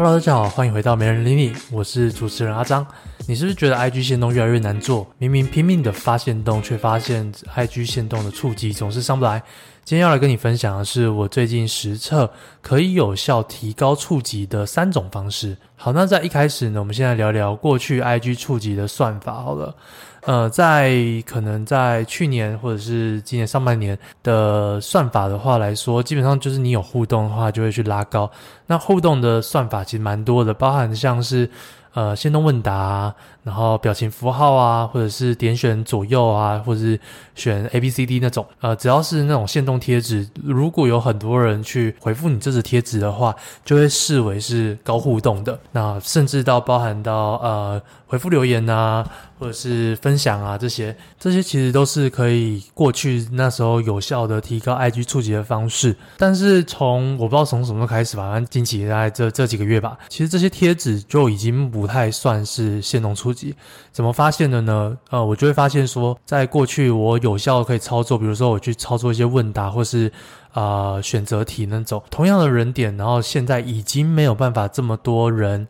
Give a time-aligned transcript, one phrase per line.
[0.00, 2.86] Hello，大家好，欢迎回到没人理你，我是主持人阿张。
[3.26, 5.04] 你是不是觉得 IG 线动越来越难做？
[5.18, 9.42] 明明拼命的发限动，却发现 IG 线动的触及总是上不来？
[9.84, 12.30] 今天要来跟你分享的是我最近实测
[12.62, 15.56] 可以有效提高触及的三种方式。
[15.74, 19.42] 好，那在一开始呢，我们先来聊聊过去 IG 触及的算法。
[19.42, 19.74] 好了，
[20.22, 20.92] 呃，在
[21.26, 28.30] 可能在去年或者是今年上半年的算法的话来说，基本上就是你有互动的话就会去拉高。
[28.66, 31.50] 那互动的算法其实蛮多的，包含像是。
[31.94, 37.00] 呃，限动问答，然后表情符号啊，或者是点选左右啊，或者是
[37.34, 45.58] 选 A B C D 那种，呃，只要是那种限动贴纸，如果有很多人去回复你这只贴纸的话，就会视为是高互动的。
[45.72, 49.04] 那甚至到包含到呃回复留言啊，
[49.36, 55.94] 或者是分享啊这些，这些其实都是可以过去那时候有效的提高 IG 触及的方式。
[56.16, 63.54] 但是从我不知道从什么时候开始吧，反正近期大概这这几个月吧，其实这些贴纸就已经不太算是限动触及，
[63.92, 64.96] 怎么发现的呢？
[65.10, 70.10] 呃，我就会发现说，在过去我有效可以操作，比如说我去操作一些问答或是
[70.52, 75.68] 啊、呃、选择题那种同样的人点，然后现在已经没有办法这么多人，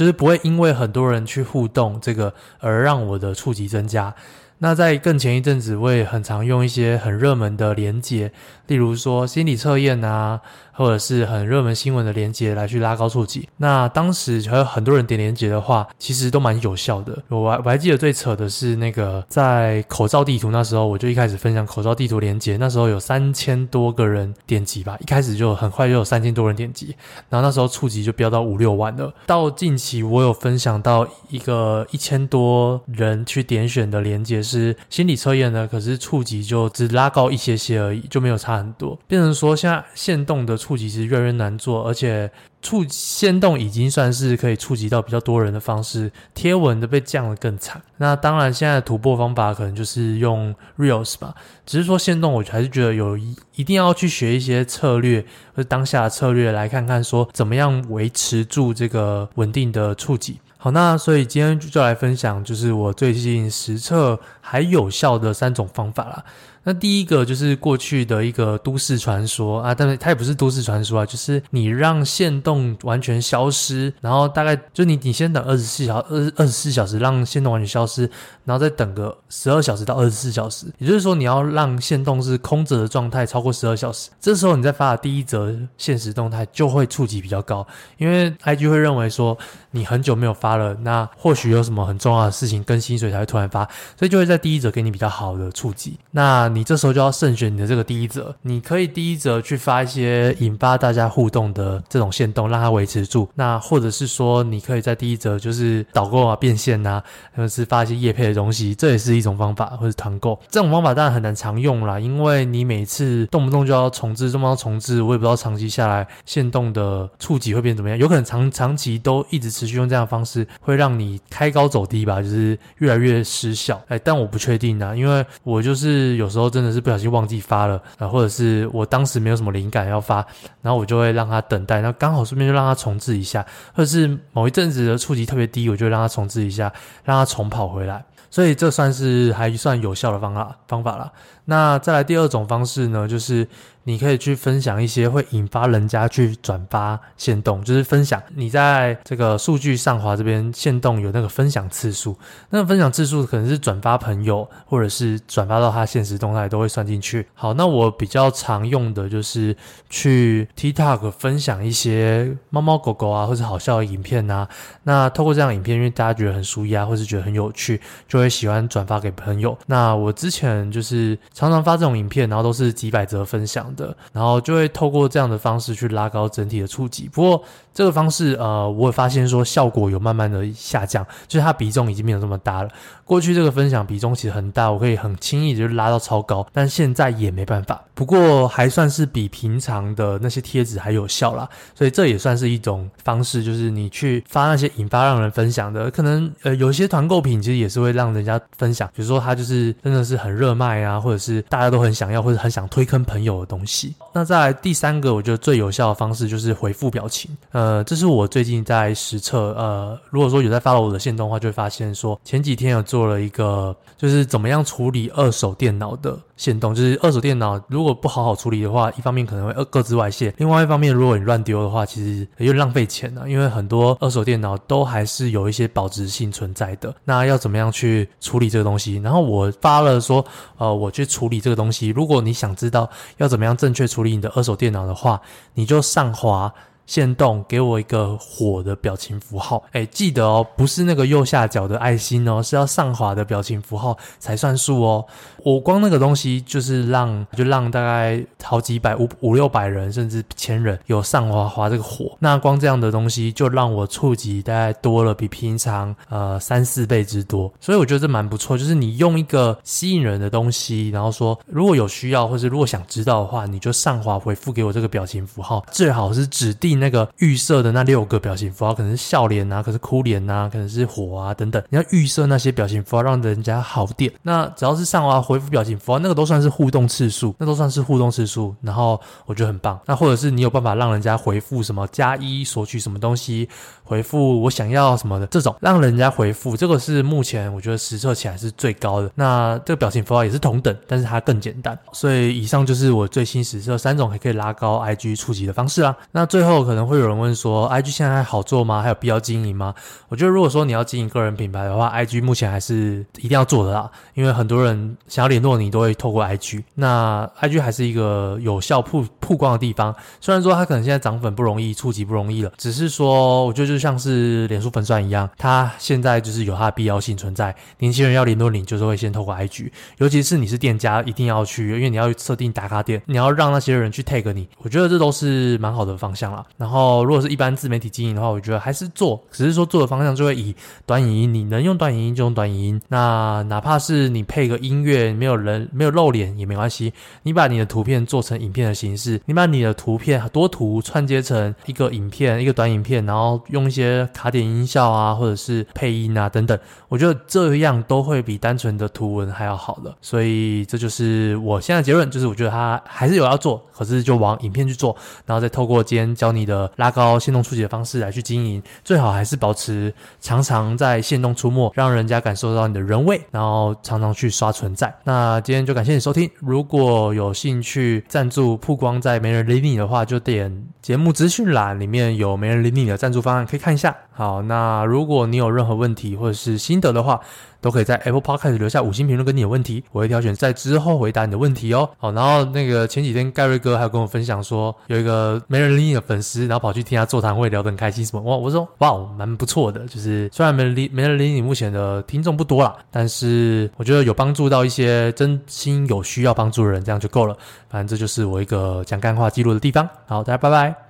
[0.00, 4.14] 就是不会因为很多人去互动这个而让我的触及增加。
[4.60, 8.32] 那在更前一阵子，我也很常用一些很热门的连接，
[8.66, 10.40] 例如说心理测验啊，
[10.80, 13.46] 或者是很热门新闻的连接来去拉高触及。
[13.58, 17.22] 那当时还有很多人点连接的话，其实都蛮有效的。
[17.28, 26.96] 我我还记得最扯的是那个在口罩地图那时候，我就一开始分享口罩地图连接，那时候有三千多个人点击吧，一开始就很快就有三千多人点击，
[27.28, 29.12] 然后那时候触及就飙到五六万了。
[29.26, 34.42] 到近期我有分享到一个一千多人去点选的连接。
[34.42, 38.98] 是心理测验呢，可是触及就只拉高一些些而已，就没有差很多。
[39.06, 42.30] 变成说现在限动的触触及其实越来越难做，而且
[42.62, 47.82] 触限动已经算是可以触及到比较多人的方式，贴文的被降得更惨。
[47.96, 51.34] 那当然现在的突破方法可能就是用 Reels 吧，
[51.66, 60.38] 只是说限动我还是觉得有一一定要去学一些策略，或当下的策略来看看说怎么样维持住这个稳定的触及。
[60.56, 66.24] 好，那所以今天就来分享，就是我最近实测还有效的三种方法啦。
[66.62, 78.02] 那第一个就是过去的一个都市传说啊，但是它也不是都市传说啊，就是你让限动完全消失，然后大概就你你先等二十四小二二十四小时让限动完全消失，
[78.44, 87.66] 然后再等个十二小时到二十四小时，也就是说你要让限动是空着的状态超过十二小时，这时候你再发的第一则现实动态就会触及比较高，
[87.96, 89.36] 因为 IG 会认为说
[89.70, 93.64] 你很久没有发了，那或许有什么很重要的事情更新，所以才会突然发，
[93.98, 95.98] 所以就会在第一则给你比较好的触及。
[96.10, 103.28] 那你这时候就要慎选你的这个第一则，你可以第一则去发一些引发大家互动的这种限动，让它维持住。
[103.36, 107.00] 那或者是说，你可以在第一则就是导购啊、变现呐，
[107.36, 110.38] 或者是发一些业配的东西，这也是一种方法，或者团购。
[110.50, 117.96] 这种方法当然很难常用啦，因为你每次动不动就要重置，动不动重置，我也不知道长期下来限动的触及会变怎么样。
[117.96, 123.80] 有可能长长期都一直持续用这样的方式，会让你开高走低吧，就是越来越失效。
[123.88, 126.39] 哎，但我不确定啊，因为我就是有时候。
[126.40, 130.26] 时候真的是不小心忘记发了啊，或者是我当时没有什么灵感要发，
[130.62, 133.44] 然后我就会让他等待，那刚好顺便就让他重置一下，
[133.74, 136.72] 或者是某一阵子的触及特别低，我就让他重置一下，
[137.04, 141.12] 让他重跑回来，所以这算是还算有效的方法方法了。
[141.44, 143.46] 那再来第二种方式呢，就是。
[143.90, 152.16] 你可以去分享一些会引发人家去转发限动，就是分享你在这个数据上滑这边限动有那个分享次数，
[152.50, 157.26] 那分享次数可能是转发朋友或者是转发到他现实动态都会算进去。
[157.34, 159.56] 好，那我比较常用的就是
[159.88, 164.48] 去 TikTok 分享一些猫猫狗狗啊或者好笑的影片啊。
[164.84, 169.58] 那透过这样影片，因为大家觉得很舒压或是觉得很有趣，就会喜欢转发给朋友。
[169.66, 173.74] 那我之前就是常常发这种影片，然后都是几百则分享
[174.12, 177.08] 然后就会透过这样的方式去拉高整体的触及。
[177.08, 177.42] 不过
[177.72, 182.68] 这个方式，呃，我会发现说效果有慢慢的下降，就是它比重已经没有这么大了。
[183.04, 187.82] 过去这个分享比重其实很大，我可以很轻易的就拉到超高，但现在也没办法。
[188.00, 203.94] 不过还算是比平常的那些贴纸还有效啦，所以这也算是一种方式，就是你去发那些引发让人分享的，可能呃有些团购品其实也是会让人家分享，比如说它就是真的是很热卖啊，或者是大家都很想要或者很想推坑朋友的东西。
[204.12, 207.30] 那再来第三个，我觉得最有效的方式就是回复表情。
[207.52, 209.52] 呃，这是我最近在实测。
[209.52, 216.74] 呃，如果说有在 follow 我的线动的话，就会发现说前几天有做了一个，就是怎么样处理二手电脑的线动。
[216.74, 223.22] 就是二手电脑如果不好好处理的话，一方面可能会呃各自外泄，另外一方面如果你乱丢的话，其实也就浪费钱呢。
[223.28, 226.94] 因为很多二手电脑都还是有一些保值性存在的。
[227.04, 228.96] 那要怎么样去处理这个东西？
[228.96, 230.24] 然后我发了说，
[230.58, 231.88] 呃，我去处理这个东西。
[231.88, 235.20] 如果你想知道要怎么样正确处处理你的二手电脑的话，
[235.52, 236.54] 你就上滑。
[236.90, 245.06] 限动给我一个火的表情符号，哎，记得哦，不是那个右下角的爱心哦，是要上滑的表情符号才算数哦。
[245.44, 258.58] 我光那个东西就是让就让大概好几百五五六百人甚至千人有上滑滑这个火，那光这样的东西就让我触及大概多了比平常呃三四倍之多，所以我觉得这蛮不错。
[258.58, 266.79] 就是你用一个吸引人的东西，然后说如果有需要或是如果想知道的话，你就上滑回复给我这个表情符号，最好是指定。
[266.80, 271.62] 那个预设的那六个表情符号，可能是笑脸啊，可是哭脸啊，可能是火啊等等。
[271.68, 274.12] 你要预设那些表情符号，让人家好点。
[274.22, 278.54] 那只要是上滑回复表情符号，那个都算是互动次数，那都算是互动次数。
[278.62, 279.78] 然后我觉得很棒。
[279.86, 283.48] 那或者是你有办法让人家回复什么加一索取什么东西，
[283.82, 289.10] 回复我想要什么的这种，让人家回复，这个是目前我觉得实测起来是最高的。
[289.14, 291.78] 那这个表情符号也是同等，但是它更简单。
[291.92, 295.96] 所以以上就是我最新实测三种还可以拉高 IG 触及的方式啦。
[296.12, 296.60] 那最后。
[296.70, 298.80] 可能会有人问说，IG 现在还好做吗？
[298.80, 299.74] 还有必要经营吗？
[300.08, 303.90] 我觉得，如果说你要经营个人品牌的话，IG 目前还是一定要做的啦。
[304.14, 306.62] 因为很多人想要联络你，都会透过 IG。
[306.76, 309.92] 那 IG 还是一个有效曝曝光的地方。
[310.20, 317.52] 虽然说它可能现在涨粉不容易，触及不容易了，只是说，我觉得就像是脸书粉专一样，它现在就是有它的必要性存在。
[317.78, 319.72] 年轻人要联络你，就是会先透过 IG。
[319.98, 324.48] 尤其是你是店家，一定要去，因为你要设定打卡点，你要让那些人去 tag 你。
[324.58, 326.44] 我觉得这都是蛮好的方向啦。
[326.60, 330.54] 然后，如果是一般自媒体经营的话，我觉得还是做，只是说做的方向就会以
[330.84, 332.82] 短影音，你能用短影音就用短影音。
[332.86, 336.92] 那哪怕是你配个音乐，没有人没有露脸也没关系，
[337.22, 346.58] 你把你的图片做成影片的形式，你把你的图片多图串接成一个影片，一个短影片，然后用一些卡点音效啊，或者是配音啊等等，
[346.90, 349.96] 我觉得这样都会比单纯的图文还要好的。
[350.02, 364.92] 所以这就是我现在结论，就是我觉得它还是有要做，可是就往影片去做，然后再透过今天教你的拉高限动触及的方式来去经营，最好还是保持常常在限动出没，让人家感受到你的人味，然后常常去刷存在。
[365.04, 373.96] 那今天就感谢你收听，如果有兴趣赞助曝光在没人理你的话，就点节目资讯栏里面有没人理你的赞助方案，可以看一下。
[374.12, 377.20] 好，那如果你有任何问题或者是心得的话，
[377.60, 381.88] 都可以在 Apple Podcast 留下五星评论，跟你有问题，我会挑选在之后回答你的问题哦。
[381.98, 388.22] 好，然后那个前几天盖瑞哥还有跟我分享说，有一个没人理你的粉丝，然后跑去听他座谈会，聊得很开心什么。
[388.22, 389.86] 哇，我说哇，蛮不错的。
[389.86, 397.36] 就是虽然没人理没人理你，目前的听众不多啦，但是我觉得有帮助到一些真心有需要帮助的人，这样就够了。
[397.68, 399.88] 反正这就是我一个讲干话记录的地方。
[400.06, 400.80] 好，大家拜拜。